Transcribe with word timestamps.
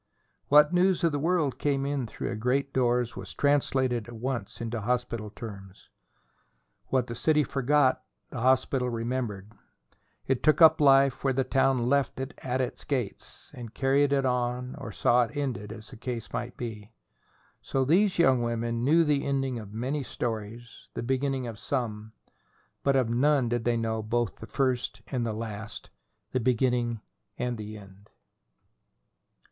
What 0.47 0.73
news 0.73 1.03
of 1.03 1.11
the 1.11 1.19
world 1.19 1.59
came 1.59 1.85
in 1.85 2.07
through 2.07 2.29
the 2.29 2.35
great 2.35 2.73
doors 2.73 3.15
was 3.15 3.35
translated 3.35 4.07
at 4.07 4.15
once 4.15 4.59
into 4.59 4.81
hospital 4.81 5.29
terms. 5.29 5.91
What 6.87 7.05
the 7.05 7.13
city 7.13 7.43
forgot 7.43 8.01
the 8.31 8.39
hospital 8.41 8.89
remembered. 8.89 9.51
It 10.25 10.41
took 10.41 10.59
up 10.59 10.81
life 10.81 11.23
where 11.23 11.33
the 11.33 11.43
town 11.43 11.83
left 11.83 12.19
it 12.19 12.33
at 12.39 12.61
its 12.61 12.83
gates, 12.83 13.51
and 13.53 13.75
carried 13.75 14.11
it 14.11 14.25
on 14.25 14.73
or 14.79 14.91
saw 14.91 15.25
it 15.25 15.37
ended, 15.37 15.71
as 15.71 15.91
the 15.91 15.97
case 15.97 16.33
might 16.33 16.57
be. 16.57 16.89
So 17.61 17.85
these 17.85 18.17
young 18.17 18.41
women 18.41 18.83
knew 18.83 19.03
the 19.03 19.23
ending 19.23 19.59
of 19.59 19.71
many 19.71 20.01
stories, 20.01 20.87
the 20.95 21.03
beginning 21.03 21.45
of 21.45 21.59
some; 21.59 22.13
but 22.81 22.95
of 22.95 23.07
none 23.11 23.49
did 23.49 23.65
they 23.65 23.77
know 23.77 24.01
both 24.01 24.37
the 24.37 24.47
first 24.47 25.03
and 25.09 25.23
last, 25.31 25.91
the 26.31 26.39
beginning 26.39 27.01
and 27.37 27.55
the 27.55 27.77
end. 27.77 28.09